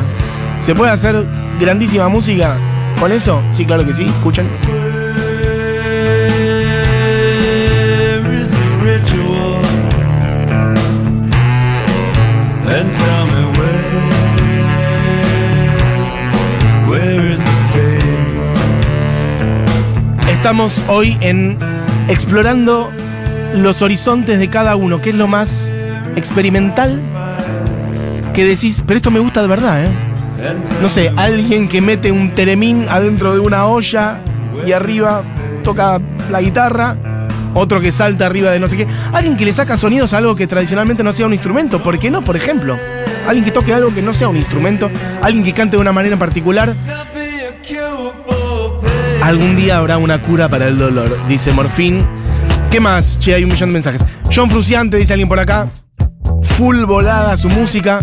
[0.63, 1.27] ¿Se puede hacer
[1.59, 2.57] grandísima música
[3.01, 3.43] con eso?
[3.51, 4.05] Sí, claro que sí.
[4.05, 4.47] Escuchen.
[20.31, 21.59] Estamos hoy en
[22.09, 22.91] explorando
[23.55, 25.71] los horizontes de cada uno, que es lo más
[26.17, 27.01] experimental
[28.35, 29.89] que decís, pero esto me gusta de verdad, ¿eh?
[30.81, 34.21] No sé, alguien que mete un teremín adentro de una olla
[34.65, 35.23] y arriba
[35.65, 36.97] toca la guitarra,
[37.55, 40.37] otro que salta arriba de no sé qué, alguien que le saca sonidos a algo
[40.37, 42.25] que tradicionalmente no sea un instrumento, ¿por qué no?
[42.25, 42.77] Por ejemplo,
[43.27, 44.89] alguien que toque algo que no sea un instrumento,
[45.21, 46.73] alguien que cante de una manera particular,
[49.29, 52.03] Algún día habrá una cura para el dolor, dice Morfín.
[52.71, 53.19] ¿Qué más?
[53.19, 54.05] Che, hay un millón de mensajes.
[54.35, 55.71] John Fruciante, dice alguien por acá.
[56.43, 58.01] Full volada su música.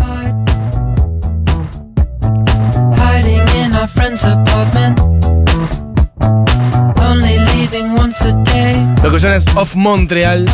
[9.04, 10.46] Lo que suena es Off Montreal.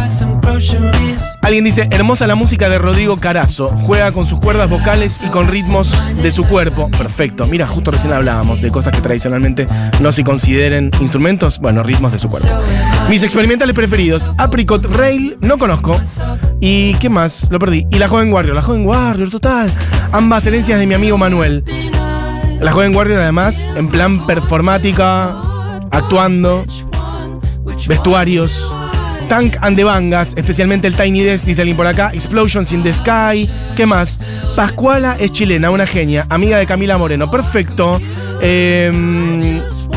[1.42, 3.68] Alguien dice, hermosa la música de Rodrigo Carazo.
[3.68, 6.90] Juega con sus cuerdas vocales y con ritmos de su cuerpo.
[6.92, 7.48] Perfecto.
[7.48, 9.66] Mira, justo recién hablábamos de cosas que tradicionalmente
[10.00, 11.60] no se consideren instrumentos.
[11.60, 12.48] Bueno, ritmos de su cuerpo.
[13.10, 14.32] Mis experimentales preferidos.
[14.38, 16.00] Apricot Rail, no conozco.
[16.60, 17.48] ¿Y qué más?
[17.50, 17.88] Lo perdí.
[17.92, 18.56] Y la Joven Warrior.
[18.56, 19.72] La Joven Warrior, total.
[20.12, 21.64] Ambas herencias de mi amigo Manuel.
[22.60, 25.36] La Joven Warrior además, en plan performática,
[25.92, 26.66] actuando,
[27.88, 28.72] vestuarios.
[29.32, 32.12] Tank and the Bangas, especialmente el Tiny Desk, dice alguien por acá.
[32.14, 33.50] Explosions in the Sky.
[33.78, 34.20] ¿Qué más?
[34.58, 37.32] Pascuala es chilena, una genia, amiga de Camila Moreno.
[37.32, 38.02] Perfecto.
[38.42, 38.92] Eh,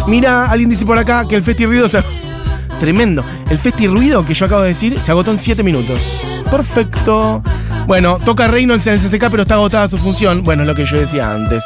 [0.07, 2.01] mira, alguien dice por acá que el Festi Ruido se.
[2.79, 3.25] Tremendo.
[3.51, 6.01] El Festi Ruido que yo acabo de decir se agotó en 7 minutos.
[6.49, 7.43] Perfecto.
[7.89, 10.45] Bueno, toca Reynolds en CCK, pero está agotada su función.
[10.45, 11.65] Bueno, es lo que yo decía antes.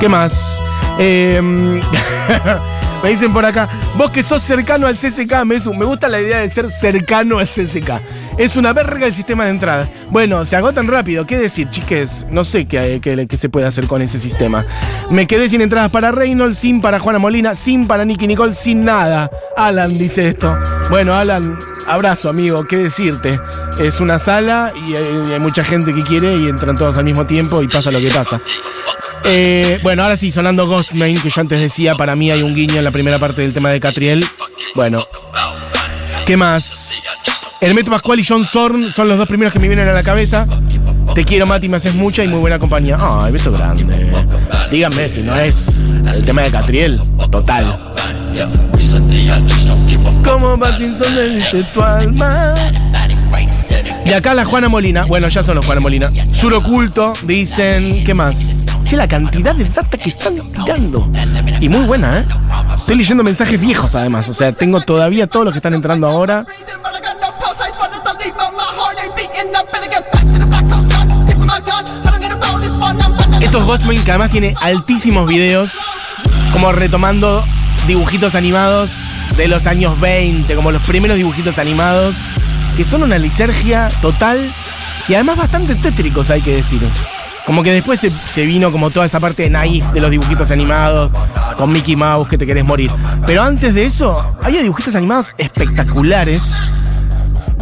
[0.00, 0.58] ¿Qué más?
[0.98, 1.38] Eh,
[3.02, 6.40] me dicen por acá, vos que sos cercano al CCK, Mesu, me gusta la idea
[6.40, 8.00] de ser cercano al CCK.
[8.38, 9.90] Es una verga el sistema de entradas.
[10.08, 11.26] Bueno, se agotan rápido.
[11.26, 12.26] ¿Qué decir, chiques?
[12.30, 14.64] No sé qué, qué- qué se puede hacer con ese sistema.
[15.10, 18.84] Me quedé sin entradas para Reynolds, sin para Juana Molina, sin para Nicky Nicole, sin
[18.84, 19.30] nada.
[19.56, 20.56] Alan dice esto.
[20.88, 22.64] Bueno, Alan, abrazo, amigo.
[22.64, 23.32] ¿Qué decirte?
[23.78, 27.62] Es una sala y hay mucha gente que quiere y entran todos al mismo tiempo
[27.62, 28.40] y pasa lo que pasa.
[29.24, 32.76] Eh, bueno, ahora sí, sonando Ghostmain, que yo antes decía, para mí hay un guiño
[32.76, 34.24] en la primera parte del tema de Catriel.
[34.74, 35.06] Bueno,
[36.26, 37.02] ¿qué más?
[37.60, 40.46] Hermeto Pascual y John Zorn son los dos primeros que me vienen a la cabeza.
[41.14, 42.96] Te quiero, Mati, me haces mucha y muy buena compañía.
[42.98, 44.10] Ay, beso grande.
[44.70, 45.76] Díganme si no es
[46.14, 47.00] el tema de Catriel.
[47.30, 47.76] Total.
[50.24, 50.96] ¿Cómo va sin
[51.72, 52.54] tu alma?
[54.06, 55.04] Y acá la Juana Molina.
[55.04, 56.10] Bueno, ya son los Juana Molina.
[56.32, 58.04] Sur oculto, dicen.
[58.04, 58.59] ¿Qué más?
[58.92, 61.10] La cantidad de data que están tirando.
[61.60, 62.24] Y muy buena, ¿eh?
[62.76, 64.28] Estoy leyendo mensajes viejos, además.
[64.28, 66.44] O sea, tengo todavía todos los que están entrando ahora.
[73.40, 75.72] Estos Ghostmain que además tiene altísimos videos,
[76.52, 77.44] como retomando
[77.86, 78.92] dibujitos animados
[79.36, 82.16] de los años 20, como los primeros dibujitos animados,
[82.76, 84.52] que son una lisergia total
[85.08, 86.82] y además bastante tétricos, hay que decir.
[87.46, 91.12] Como que después se, vino como toda esa parte de naif de los dibujitos animados,
[91.56, 92.90] con Mickey Mouse que te querés morir.
[93.26, 96.56] Pero antes de eso, había dibujitos animados espectaculares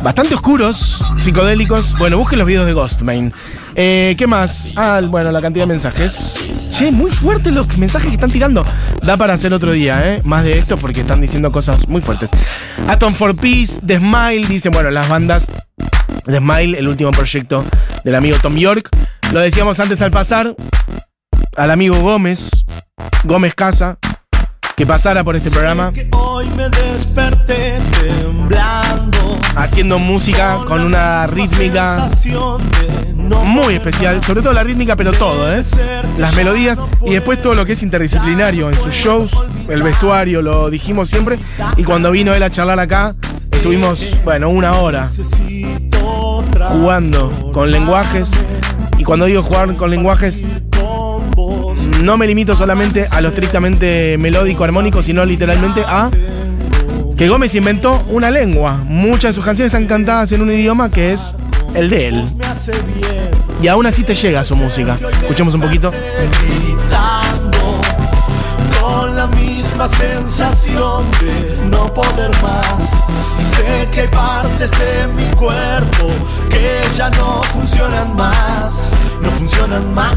[0.02, 1.96] bastante oscuros, psicodélicos.
[1.98, 3.32] Bueno, busquen los videos de Ghostmain.
[3.74, 4.72] Eh, ¿Qué más?
[4.76, 6.48] Ah, bueno, la cantidad de mensajes.
[6.70, 8.64] Che, muy fuertes los mensajes que están tirando.
[9.02, 10.20] Da para hacer otro día, ¿eh?
[10.24, 12.30] Más de esto porque están diciendo cosas muy fuertes.
[12.88, 15.46] Atom for Peace, The Smile, dicen, bueno, las bandas.
[16.24, 17.64] The Smile, el último proyecto
[18.04, 18.90] del amigo Tom York.
[19.32, 20.54] Lo decíamos antes al pasar.
[21.56, 22.50] Al amigo Gómez,
[23.24, 23.98] Gómez Casa,
[24.76, 25.92] que pasara por este programa.
[26.12, 29.38] Hoy me desperté temblando.
[29.56, 32.08] haciendo música con una rítmica
[33.44, 35.62] muy especial, sobre todo la rítmica, pero todo, ¿eh?
[36.16, 39.30] Las melodías y después todo lo que es interdisciplinario en sus shows,
[39.68, 41.38] el vestuario, lo dijimos siempre.
[41.76, 43.14] Y cuando vino él a charlar acá,
[43.58, 45.10] Estuvimos, bueno, una hora
[46.70, 48.30] jugando con lenguajes.
[48.96, 50.44] Y cuando digo jugar con lenguajes,
[52.00, 56.08] no me limito solamente a lo estrictamente melódico, armónico, sino literalmente a
[57.16, 58.76] que Gómez inventó una lengua.
[58.84, 61.34] Muchas de sus canciones están cantadas en un idioma que es
[61.74, 62.24] el de él.
[63.60, 64.96] Y aún así te llega su música.
[65.22, 65.90] Escuchemos un poquito.
[73.98, 76.10] Que hay partes de mi cuerpo
[76.48, 80.14] que ya no funcionan más, no funcionan más.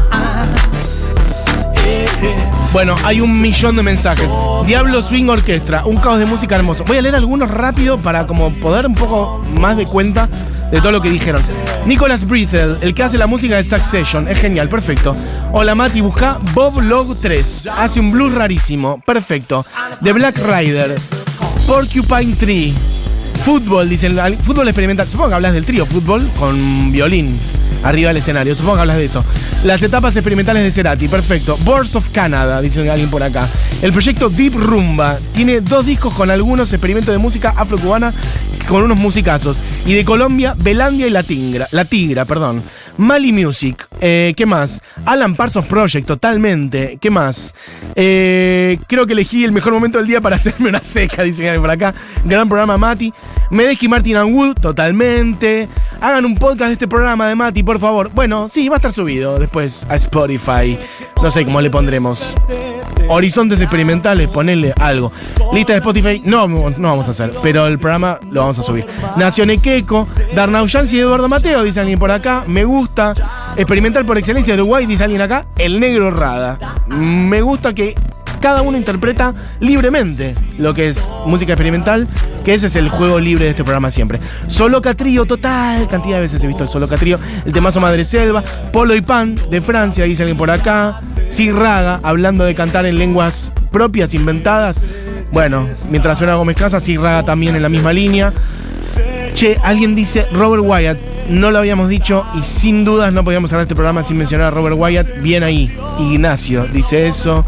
[1.84, 2.36] Eh, eh.
[2.72, 4.30] Bueno, hay un millón de mensajes.
[4.66, 6.84] Diablo Swing Orquestra, un caos de música hermoso.
[6.84, 10.28] Voy a leer algunos rápido para como poder un poco más de cuenta
[10.70, 11.42] de todo lo que dijeron.
[11.84, 15.16] Nicholas Brithel, el que hace la música de Succession, es genial, perfecto.
[15.50, 19.66] Hola Mati, busca Bob Log 3, hace un blues rarísimo, perfecto.
[20.04, 20.96] The Black Rider,
[21.66, 22.74] Porcupine Tree,
[23.44, 25.08] Fútbol, dicen, fútbol experimental.
[25.08, 27.38] Supongo que hablas del trío fútbol con violín
[27.82, 28.54] arriba del escenario.
[28.54, 29.24] Supongo que hablas de eso.
[29.64, 31.58] Las etapas experimentales de Cerati, perfecto.
[31.64, 33.48] Boards of Canada, dice alguien por acá.
[33.82, 38.12] El proyecto Deep Rumba tiene dos discos con algunos experimentos de música afrocubana
[38.68, 39.56] con unos musicazos.
[39.86, 42.62] Y de Colombia, Belandia y La Tigra, La Tigra, perdón.
[42.96, 44.82] Mali Music, eh, ¿qué más?
[45.04, 46.98] Alan Parsons Project, totalmente.
[47.00, 47.54] ¿Qué más?
[47.94, 51.62] Eh, creo que elegí el mejor momento del día para hacerme una seca, dice alguien
[51.62, 51.94] por acá.
[52.24, 53.12] Gran programa, Mati.
[53.50, 55.68] Medeski Martin and Wood, totalmente.
[56.00, 58.10] Hagan un podcast de este programa de Mati, por favor.
[58.14, 60.78] Bueno, sí, va a estar subido después a Spotify.
[61.22, 62.34] No sé cómo le pondremos.
[63.08, 65.12] Horizontes experimentales, ponerle algo.
[65.52, 68.86] Lista de Spotify, no, no vamos a hacer, pero el programa lo vamos a subir.
[69.16, 72.44] Nación Equeco, Darnau Yancy y Eduardo Mateo, dice alguien por acá.
[72.46, 72.81] Me gusta.
[73.56, 75.46] Experimental por excelencia de Uruguay, dice alguien acá.
[75.58, 76.58] El Negro Rada.
[76.88, 77.94] Me gusta que
[78.42, 82.08] cada uno interpreta libremente lo que es música experimental,
[82.44, 84.18] que ese es el juego libre de este programa siempre.
[84.48, 88.42] Solo Catrío, total, cantidad de veces he visto el Solo Catrío, el temazo Madre Selva,
[88.72, 91.00] Polo y Pan de Francia, dice alguien por acá,
[91.54, 94.80] Raga, hablando de cantar en lenguas propias, inventadas.
[95.30, 98.32] Bueno, mientras suena Gómez Casa, Raga también en la misma línea.
[99.34, 100.98] Che, alguien dice Robert Wyatt.
[101.28, 104.50] No lo habíamos dicho y sin dudas no podíamos hablar este programa sin mencionar a
[104.50, 105.22] Robert Wyatt.
[105.22, 105.70] Bien ahí.
[105.98, 107.44] Ignacio dice eso.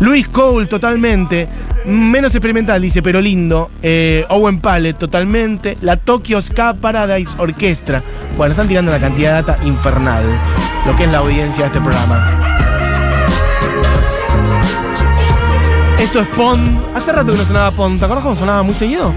[0.00, 1.48] Luis Cole, totalmente.
[1.86, 3.70] Menos experimental, dice, pero lindo.
[3.82, 5.76] Eh, Owen Pallet, totalmente.
[5.82, 8.02] La Tokyo Ska Paradise Orchestra.
[8.36, 10.24] Bueno, están tirando una cantidad de data infernal.
[10.86, 12.24] Lo que es la audiencia de este programa.
[15.98, 16.78] Esto es Pond.
[16.94, 17.98] Hace rato que no sonaba Pond.
[17.98, 19.14] ¿Te acuerdas cómo sonaba muy seguido?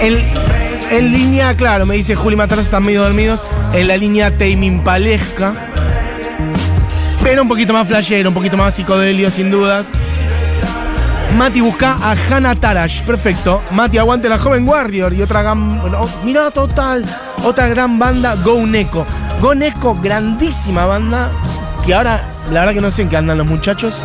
[0.00, 3.40] En, línea, claro, me dice Juli Matarazzo, están medio dormidos.
[3.72, 5.54] En la línea Tame Palesca.
[7.22, 9.86] Pero un poquito más flashero, un poquito más psicodelio, sin dudas.
[11.36, 13.60] Mati busca a Hannah Tarash, perfecto.
[13.72, 15.80] Mati aguante la joven Warrior y otra gran.
[15.80, 17.04] oh, mirá, total.
[17.42, 19.04] Otra gran banda, Go Neko.
[19.40, 21.30] Go Neko, grandísima banda.
[21.84, 24.02] Que ahora, la verdad que no sé en qué andan los muchachos.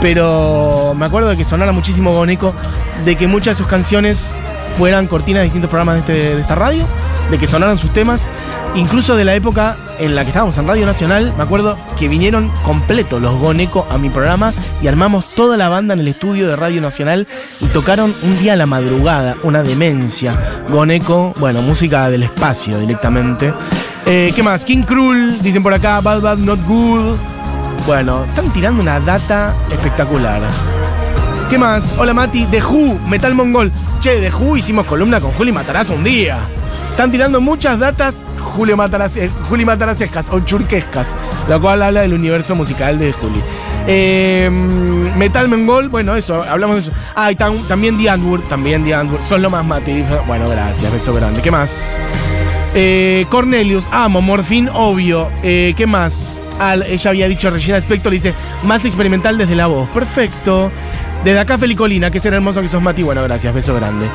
[0.00, 2.54] Pero me acuerdo de que sonara muchísimo Go Neko.
[3.04, 4.18] De que muchas de sus canciones
[4.78, 6.84] fueran cortinas de distintos programas de, este- de esta radio.
[7.30, 8.26] De que sonaran sus temas.
[8.74, 12.50] Incluso de la época en la que estábamos en Radio Nacional, me acuerdo que vinieron
[12.64, 16.54] completos los Goneco a mi programa y armamos toda la banda en el estudio de
[16.56, 17.26] Radio Nacional
[17.60, 20.34] y tocaron un día a la madrugada, una demencia.
[20.68, 23.52] Goneco, bueno, música del espacio directamente.
[24.06, 24.64] Eh, ¿Qué más?
[24.64, 27.16] King Cruel, dicen por acá, Bad Bad Not Good.
[27.86, 30.40] Bueno, están tirando una data espectacular.
[31.50, 31.96] ¿Qué más?
[31.98, 33.72] Hola Mati, The Who, Metal Mongol.
[34.00, 36.38] Che, The Who hicimos columna con Juli Matarazzo un día.
[36.90, 38.16] Están tirando muchas datas
[38.56, 41.14] Julio Matarace- Juli Mataracescas o churquescas,
[41.48, 43.40] lo cual habla del universo musical de Juli.
[43.86, 44.48] Eh,
[45.16, 46.92] Metal Mongol, bueno, eso, hablamos de eso.
[47.14, 49.22] Ah, y tam- también The Antwoord, también The Antwoord.
[49.22, 50.04] Son lo más Mati.
[50.26, 51.40] Bueno, gracias, beso grande.
[51.42, 51.96] ¿Qué más?
[52.74, 55.28] Eh, Cornelius, amo, Morfín, obvio.
[55.42, 56.42] Eh, ¿Qué más?
[56.60, 58.34] Ah, ella había dicho Regina Spector, dice,
[58.64, 59.88] más experimental desde la voz.
[59.90, 60.70] Perfecto.
[61.24, 63.02] Desde acá, Felicolina, que será hermoso que sos Mati.
[63.02, 64.06] Bueno, gracias, beso grande.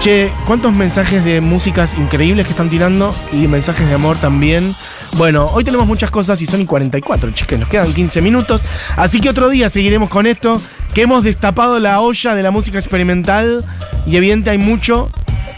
[0.00, 3.14] Che, ¿cuántos mensajes de músicas increíbles que están tirando?
[3.32, 4.74] Y mensajes de amor también.
[5.12, 8.60] Bueno, hoy tenemos muchas cosas y son y 44, che, que nos quedan 15 minutos.
[8.96, 10.60] Así que otro día seguiremos con esto,
[10.94, 13.64] que hemos destapado la olla de la música experimental.
[14.06, 15.10] Y evidente hay mucho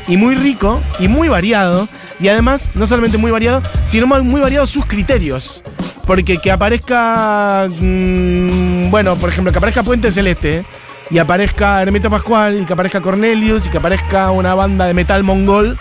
[0.07, 1.89] y muy rico y muy variado.
[2.21, 5.65] Y además, no solamente muy variado, sino muy muy variados sus criterios.
[6.07, 10.67] Porque que aparezca, mm, bueno, por ejemplo, que aparezca Puente Celeste
[11.11, 15.23] y aparezca Hermeto Pascual y que aparezca Cornelius y que aparezca una banda de metal
[15.25, 15.77] mongol,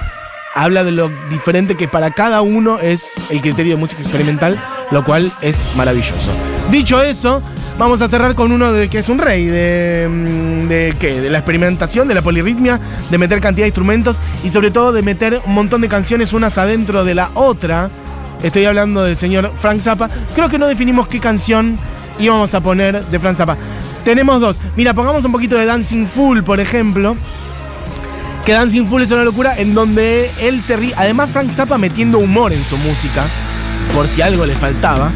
[0.55, 4.59] habla de lo diferente que para cada uno es el criterio de música experimental,
[4.91, 6.31] lo cual es maravilloso.
[6.71, 7.41] Dicho eso,
[7.79, 11.29] Vamos a cerrar con uno de que es un rey de, mm, de qué, de
[11.29, 12.77] la experimentación, de la polirritmia,
[13.09, 16.57] de meter cantidad de instrumentos y sobre todo de meter un montón de canciones unas
[16.57, 17.89] adentro de la otra.
[18.43, 20.09] Estoy hablando del señor Frank Zappa.
[20.35, 21.77] Creo que no definimos qué canción
[22.19, 23.55] íbamos a poner de Frank Zappa.
[24.03, 24.59] Tenemos dos.
[24.75, 27.15] Mira, pongamos un poquito de Dancing Fool, por ejemplo.
[28.45, 30.93] Que Dancing Fool es una locura en donde él se ríe.
[30.95, 33.25] Además, Frank Zappa metiendo humor en su música,
[33.93, 35.11] por si algo le faltaba.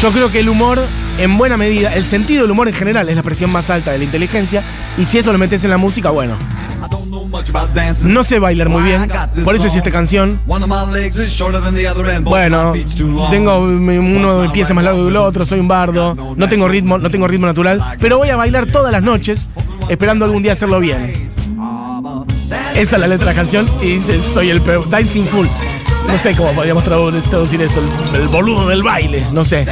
[0.00, 0.80] Yo creo que el humor,
[1.18, 3.98] en buena medida, el sentido del humor en general es la expresión más alta de
[3.98, 4.64] la inteligencia.
[4.98, 6.36] Y si eso lo metes en la música, bueno.
[8.04, 9.08] No sé bailar muy bien,
[9.44, 10.40] por eso hice esta canción.
[12.30, 12.72] Bueno,
[13.30, 16.48] tengo uno de mis pies es más largo que el otro, soy un bardo, no
[16.48, 19.48] tengo ritmo, no tengo ritmo natural, pero voy a bailar todas las noches,
[19.88, 21.30] esperando algún día hacerlo bien.
[22.74, 25.48] Esa es la letra de la canción y dice, soy el peor, Dancing Fool.
[26.08, 27.80] No sé cómo podríamos tradu- traducir eso,
[28.14, 29.64] el, el boludo del baile, no sé.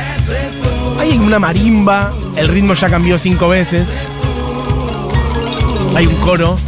[0.98, 3.90] Hay una marimba, el ritmo ya cambió cinco veces.
[5.94, 6.58] Hay un coro.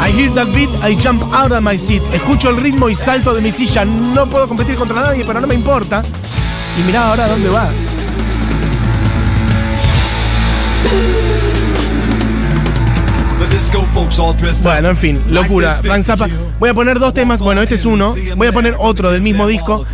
[0.00, 2.02] I hear that beat, I jump out of my seat.
[2.12, 3.84] Escucho el ritmo y salto de mi silla.
[3.84, 6.02] No puedo competir contra nadie, pero no me importa.
[6.78, 7.70] Y mirá ahora dónde va.
[14.62, 15.74] Bueno, en fin, locura.
[15.74, 16.28] Frank Zappa.
[16.58, 17.40] Voy a poner dos temas.
[17.40, 18.14] Bueno, este es uno.
[18.36, 19.84] Voy a poner otro del mismo disco.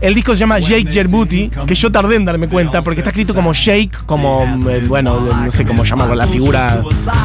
[0.00, 3.34] El disco se llama Jake Jerbuti, que yo tardé en darme cuenta, porque está escrito
[3.34, 6.80] como Jake, como, eh, bueno, no sé cómo llamarlo, la figura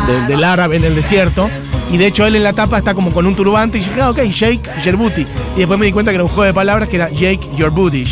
[0.07, 1.47] de- del árabe en el desierto.
[1.91, 4.09] Y de hecho él en la tapa está como con un turbante y dije, ah,
[4.09, 5.21] ok, Jake Jerbuti.
[5.55, 7.69] Y después me di cuenta que era un juego de palabras que era Jake Your
[7.69, 8.05] Booty,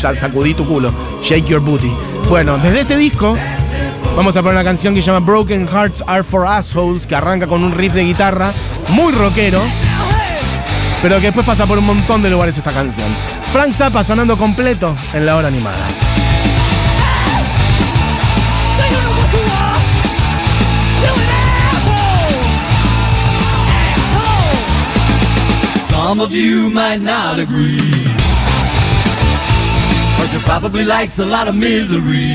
[0.00, 0.92] sacudí tu culo,
[1.22, 1.90] Shake Your Booty.
[2.28, 3.36] Bueno, desde ese disco
[4.16, 7.46] vamos a poner una canción que se llama Broken Hearts Are For Assholes, que arranca
[7.46, 8.52] con un riff de guitarra
[8.88, 9.62] muy rockero,
[11.02, 13.14] pero que después pasa por un montón de lugares esta canción.
[13.52, 15.86] Frank Zappa sonando completo en la hora animada.
[25.90, 27.80] Some of you might not agree.
[30.18, 32.32] But you probably likes a lot of misery.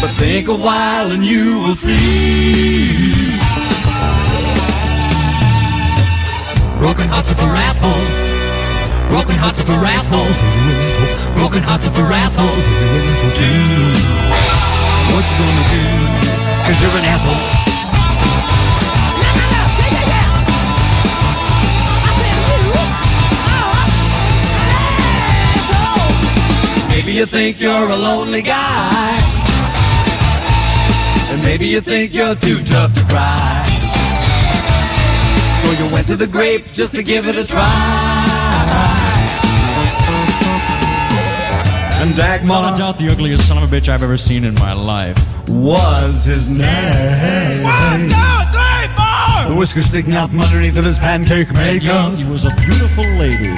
[0.00, 3.38] But think a while and you will see.
[6.78, 8.23] Broken hearts are for assholes.
[9.14, 10.38] Broken hearts are for assholes.
[11.38, 12.66] Broken hearts are for assholes.
[13.38, 13.46] Do
[15.14, 15.84] what you gonna do?
[16.66, 17.44] Cause you're an asshole.
[26.90, 29.20] Maybe you think you're a lonely guy.
[31.30, 33.64] And maybe you think you're too tough to cry.
[35.62, 38.03] So you went to the grape just to give it a try.
[42.04, 44.52] And Dagmar Without a doubt, the ugliest son of a bitch I've ever seen in
[44.52, 45.16] my life.
[45.48, 46.60] was his name.
[49.48, 53.54] The whiskers sticking out from underneath of his pancake makeup He was a beautiful lady.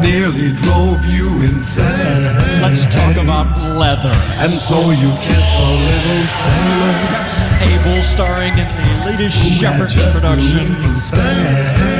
[0.00, 2.60] Nearly drove you insane.
[2.62, 4.12] Let's talk about leather.
[4.40, 6.94] And so you kissed a little sailor.
[7.04, 10.66] Tex Abel starring in the latest Shepherd production.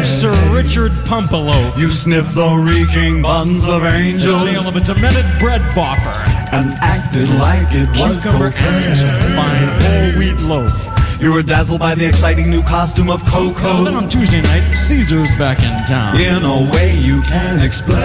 [0.04, 1.76] Sir Richard Pumpelo.
[1.76, 6.16] You sniffed the reeking buns of The angel tale of a demented bread boffer.
[6.52, 9.36] and acted like it was Cucumber cocaine.
[9.36, 10.93] fine whole wheat loaf.
[11.20, 13.84] You were dazzled by the exciting new costume of Coco.
[13.84, 16.18] Then on Tuesday night, Caesar's back in town.
[16.20, 17.96] In a way you can explain.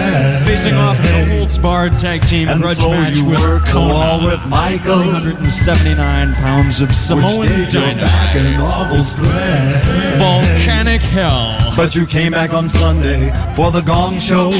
[0.46, 3.60] Facing off in a holds barred tag team And grudge so match you with the
[3.66, 4.24] Kona.
[4.24, 4.98] with Michael.
[5.10, 8.00] 179 pounds of Samoan dynamite.
[8.00, 9.04] back an awful.
[10.18, 11.58] Volcanic hell.
[11.76, 14.52] But you came back on Sunday for the gong show.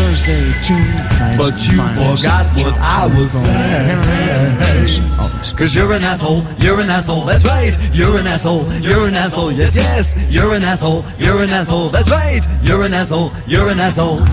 [0.00, 1.36] Thursday, two nights.
[1.36, 5.06] But you forgot what I was saying.
[5.56, 7.76] Cause you're an asshole, you're an asshole, that's right.
[7.92, 10.14] You're an asshole, you're an asshole, yes, yes.
[10.30, 12.40] You're an asshole, you're an asshole, that's right.
[12.62, 14.16] You're an asshole, you're an asshole.
[14.16, 14.24] Well,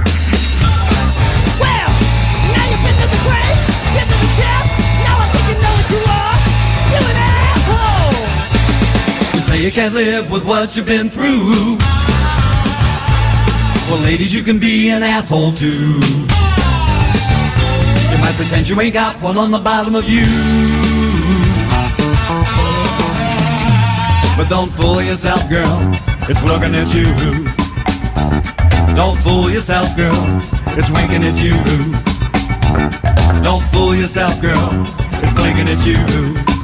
[2.53, 3.57] now you've been to the grave,
[3.95, 4.69] been the chest.
[5.03, 6.35] Now I think you know what you are.
[6.93, 8.15] You an asshole.
[9.35, 11.77] You say you can't live with what you've been through.
[13.89, 15.99] Well, ladies, you can be an asshole too.
[18.11, 20.25] You might pretend you ain't got one on the bottom of you.
[24.37, 25.79] But don't fool yourself, girl.
[26.29, 27.09] It's looking at you.
[28.95, 30.13] Don't fool yourself, girl.
[30.77, 31.57] It's winking at you.
[33.43, 34.69] Don't fool yourself, girl.
[35.23, 35.97] It's blinking at you.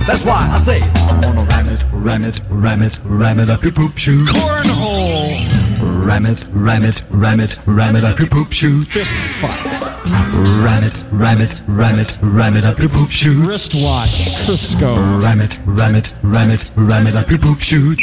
[0.06, 3.64] That's why I say I'm gonna ram it, ram it, ram it, ram it up
[3.64, 4.24] your poop shoe.
[4.26, 6.06] Cornhole.
[6.06, 8.88] Ram it, ram it, ram it, ram it up your poop chute.
[8.88, 9.93] Fist fight.
[10.12, 13.48] Ram it, ram it, ram it, ram it up your poop chute.
[13.48, 14.36] Wristwatch.
[14.46, 15.24] Crisco.
[15.24, 18.00] Ram it, ram it, ram it, ram it up your poop chute.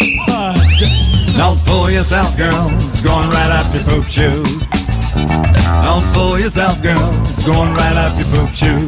[1.36, 2.68] Don't fool yourself, girl.
[2.90, 4.44] It's going right up your poop shoe.
[5.84, 7.10] Don't fool yourself, girl.
[7.22, 8.86] It's going right up your poop shoe.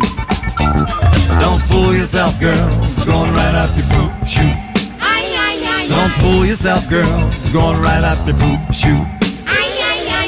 [1.39, 2.69] Don't fool yourself, girl.
[2.81, 4.53] It's going right up your poop shoe.
[5.89, 7.27] Don't fool yourself, girl.
[7.27, 9.05] It's going right up your poop shoe.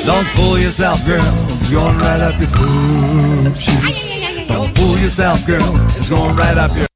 [0.04, 1.24] Don't fool yourself, girl.
[1.74, 3.54] Going right up your poop.
[4.46, 5.74] Don't fool yourself, girl.
[5.98, 6.86] It's going right up your